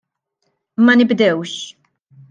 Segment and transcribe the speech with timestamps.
[0.85, 1.51] Ma nibdewx!